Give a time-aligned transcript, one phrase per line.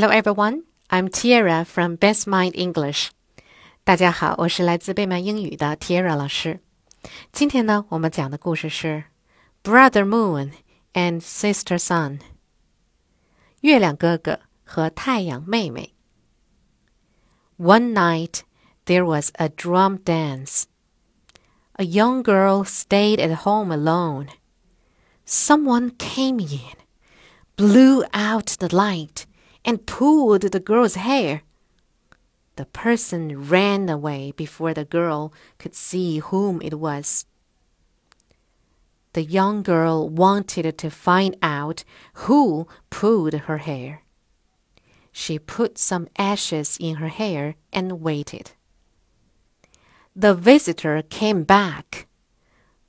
[0.00, 3.08] Hello everyone, I'm Tiara from Best Mind English.
[3.82, 6.60] 大家好，我是来自贝曼英语的 Tiara 老师。
[7.32, 9.06] 今天呢，我们讲的故事是
[9.64, 10.52] Brother Moon
[10.92, 12.20] and Sister Sun。
[13.62, 15.96] 月亮哥哥和太阳妹妹。
[17.58, 18.42] One night
[18.86, 20.66] there was a drum dance.
[21.72, 24.28] A young girl stayed at home alone.
[25.26, 26.76] Someone came in,
[27.56, 29.24] blew out the light,
[29.68, 31.42] and pulled the girl's hair.
[32.56, 37.26] The person ran away before the girl could see whom it was.
[39.12, 41.84] The young girl wanted to find out
[42.24, 44.04] who pulled her hair.
[45.12, 48.52] She put some ashes in her hair and waited.
[50.16, 52.06] The visitor came back,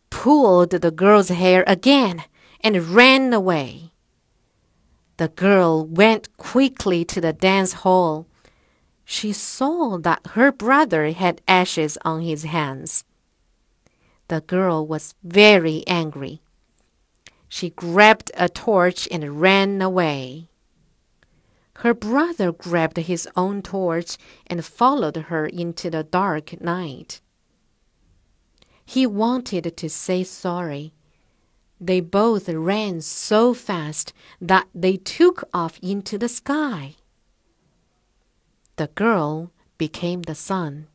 [0.10, 2.24] pulled the girl's hair again,
[2.62, 3.89] and ran away.
[5.20, 8.26] The girl went quickly to the dance hall.
[9.04, 13.04] She saw that her brother had ashes on his hands.
[14.30, 16.40] The girl was very angry.
[17.50, 20.48] She grabbed a torch and ran away.
[21.84, 27.20] Her brother grabbed his own torch and followed her into the dark night.
[28.86, 30.94] He wanted to say sorry.
[31.80, 36.96] They both ran so fast that they took off into the sky.
[38.76, 40.88] The girl became the sun,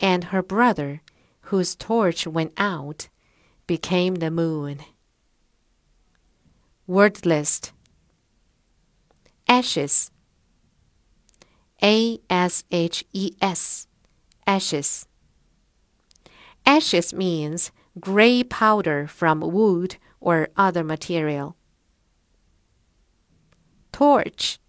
[0.00, 1.02] and her brother,
[1.42, 3.08] whose torch went out,
[3.66, 4.80] became the moon.
[6.86, 7.72] Word list
[9.52, 10.10] ashes.
[11.82, 13.86] A S H E S.
[14.46, 15.06] Ashes.
[16.64, 21.55] Ashes means gray powder from wood or other material.
[23.91, 24.59] Torch.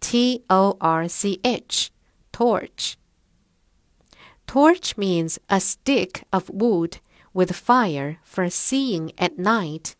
[0.00, 1.90] T O R C H.
[2.32, 2.96] Torch.
[4.46, 6.98] Torch means a stick of wood
[7.32, 9.94] with fire for seeing at night.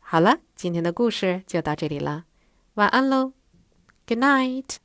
[0.00, 2.24] 好了，今天的故事就到这里了，
[2.74, 3.32] 晚安喽，
[4.06, 4.76] Good night。